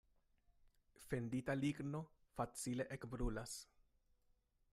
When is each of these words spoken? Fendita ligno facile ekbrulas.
Fendita 1.09 1.57
ligno 1.65 2.01
facile 2.39 2.89
ekbrulas. 2.97 3.55